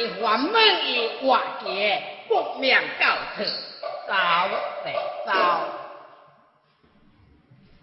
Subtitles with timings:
[0.00, 3.06] 听见环门以外界不免告
[3.36, 3.44] 辞，
[4.06, 4.14] 走
[4.84, 4.92] 得
[5.26, 5.32] 走。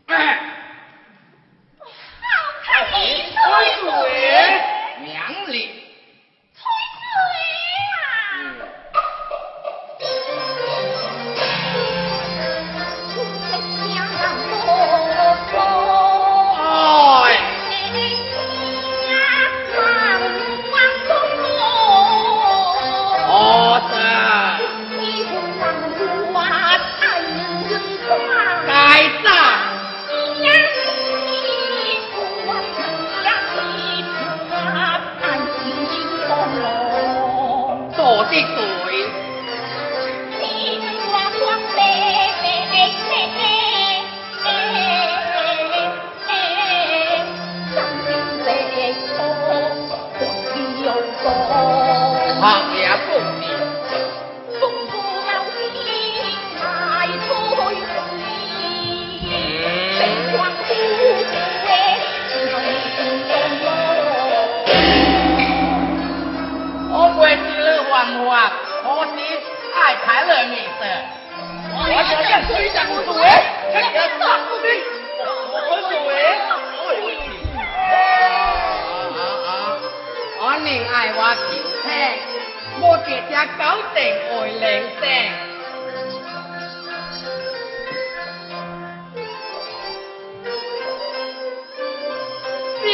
[0.07, 0.39] 哎，
[1.79, 1.85] 好
[2.63, 2.67] 看
[38.09, 39.26] 我的腿。
[83.07, 83.63] 几只狗
[83.95, 84.67] 定爱靓
[84.99, 85.01] 声。
[92.83, 92.85] 是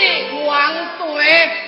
[0.46, 0.52] 王
[1.00, 1.63] 队。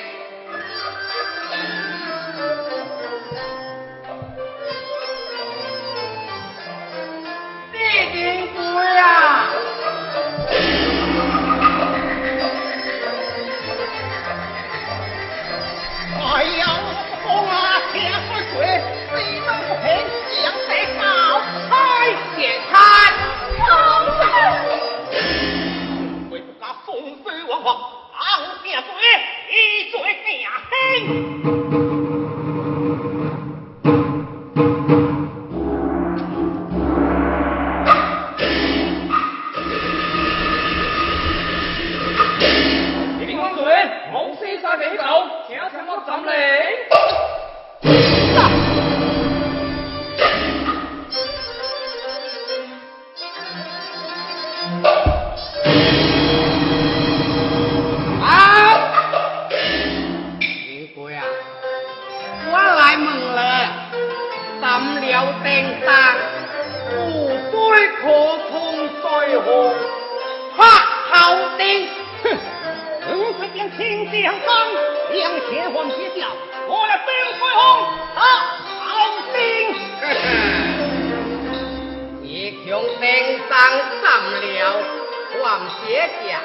[85.83, 86.39] 别匠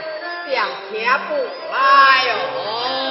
[0.51, 1.35] 想，前不
[1.71, 3.10] 拉哟。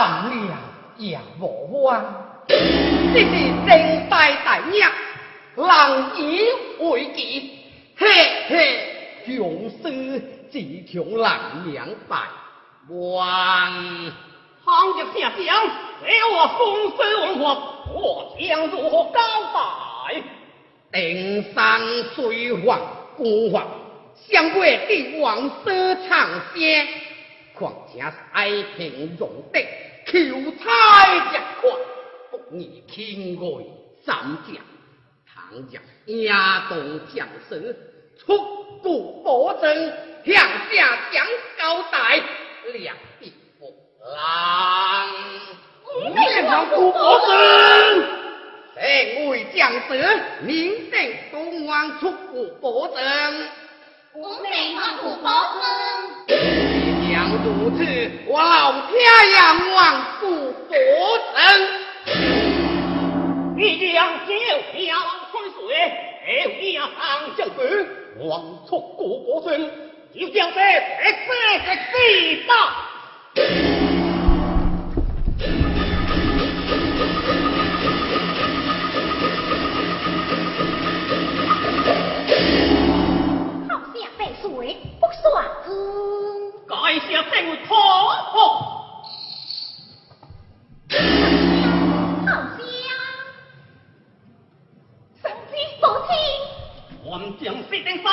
[0.00, 0.56] 当了
[0.96, 2.02] 也无枉，
[2.48, 3.26] 这是
[3.66, 4.90] 正大大娘，
[5.54, 5.66] 人
[6.16, 6.48] 以
[6.78, 7.58] 为己，
[7.98, 8.06] 嘿
[8.48, 9.90] 嘿，穷死
[10.50, 11.30] 只求人
[11.74, 12.16] 两百
[12.88, 13.70] 万，
[14.64, 15.68] 喊一声将，
[16.02, 16.58] 给我丰
[16.96, 17.44] 死文化，
[17.92, 19.20] 我将如何交
[19.52, 20.22] 代？
[20.92, 21.78] 定山
[22.14, 22.80] 水王
[23.18, 23.66] 孤王，
[24.14, 26.88] 相国帝王舍长生，
[27.52, 28.02] 况且
[28.32, 29.62] 爱平容定。
[30.10, 30.66] 求彩
[31.16, 31.70] 日快，
[32.32, 33.44] 不宜轻爱
[34.04, 34.56] 三将，
[35.24, 35.72] 倘若
[36.24, 37.76] 亚东将士
[38.18, 38.36] 出
[38.82, 39.92] 谷保证，
[40.24, 41.24] 向下将
[41.56, 42.20] 交代，
[42.72, 43.72] 两必不
[44.02, 44.12] 让。
[46.12, 48.04] 面上古保证，
[48.74, 52.98] 两位将士，明定东王出谷保证。
[54.14, 56.69] 我命万古保证。
[57.44, 57.78] 如此，
[58.26, 58.92] 我老天
[59.30, 59.36] 爷
[59.74, 59.78] 万
[60.20, 60.24] 古
[60.68, 60.74] 保
[61.34, 61.38] 证。
[63.56, 63.60] 一
[63.92, 64.38] 将就要
[65.30, 65.58] 吹水，
[66.26, 66.28] 二
[66.60, 66.80] 一上
[67.36, 67.58] 将军，
[68.26, 68.28] 王
[68.66, 69.00] 出古
[69.40, 69.70] 保证，
[70.14, 71.26] 就将在白色
[71.66, 71.96] 的地
[72.46, 72.52] 道。
[86.90, 86.92] 嗯。
[86.92, 87.76] 该下正为错
[88.32, 88.76] 破。
[97.04, 98.12] 王将士定上，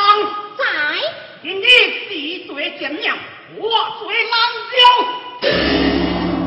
[0.58, 0.64] 在
[1.42, 1.66] 今日
[2.08, 3.14] 是罪见面，
[3.58, 3.70] 我
[4.00, 4.36] 罪难
[4.74, 4.80] 了。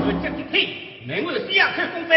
[0.03, 0.55] 我这一天，
[1.07, 2.11] 名为下去公司，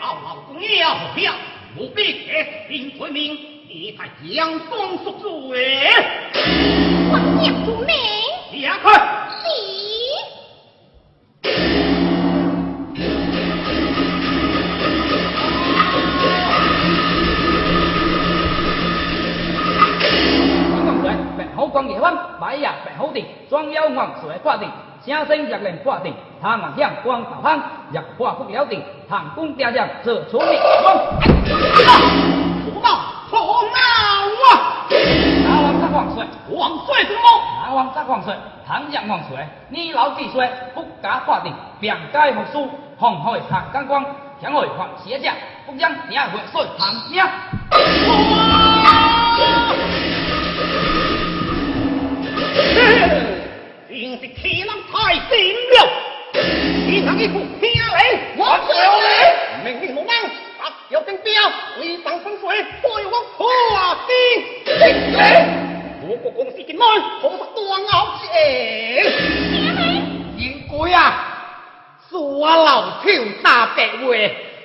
[0.00, 1.32] 傲傲公要票，
[1.76, 3.36] 务必给并罪名，
[3.68, 5.90] 你才将官赎罪。
[7.12, 7.94] 王将主命，
[8.62, 9.19] 下去。
[20.86, 24.68] 王水，白虎光夜晚，白夜白虎定，双腰王水挂定，
[25.04, 27.58] 声声日令挂定，他王响光导航，
[27.92, 30.96] 日化不了定，唐公爹娘这出力光。
[32.64, 32.88] 胡闹，
[33.30, 33.36] 胡
[33.66, 33.78] 闹
[34.46, 34.50] 啊！
[35.44, 37.24] 大王杀王水，王帅之梦，
[37.59, 38.34] 大王杀黄水，
[38.66, 40.50] 唐日王水，你老几岁？
[40.74, 44.04] 不假挂定，便该复苏，红海行干光，
[44.40, 45.34] 向海放邪将，
[45.66, 47.22] 不将你爱会水唐命。
[72.40, 73.10] 我老邱
[73.42, 74.06] 大白话，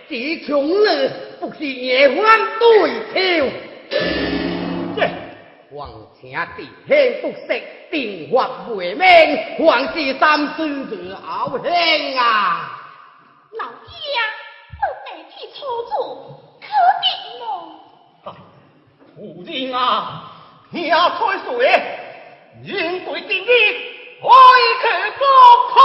[0.07, 2.15] 只穷你不是野欢
[2.57, 3.51] 对头。
[4.95, 4.97] 这
[5.75, 9.05] 皇请弟兄不识，定法为命，
[9.57, 12.79] 皇是三思而后行啊！
[13.59, 13.69] 老爷，
[14.79, 16.65] 我白体操作，可
[17.03, 17.05] 定
[17.43, 17.43] 么？
[19.17, 20.31] 夫人啊，
[20.69, 21.51] 你要吹水，
[22.63, 23.47] 应对今日，
[24.21, 24.23] 开
[24.81, 25.21] 去不
[25.73, 25.75] 可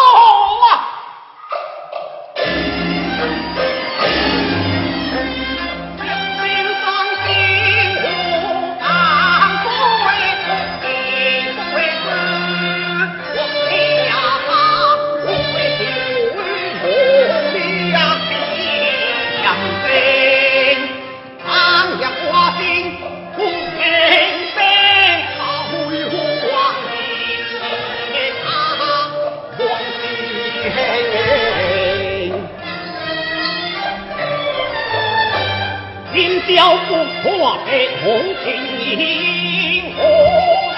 [36.47, 36.47] 帝。
[36.47, 37.71] 今朝不破的
[38.03, 40.70] 红情红。